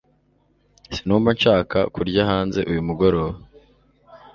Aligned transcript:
sinumva 0.95 1.29
nshaka 1.37 1.77
kurya 1.93 2.21
hanze 2.31 2.59
uyu 2.71 2.81
mugoroba 2.87 3.35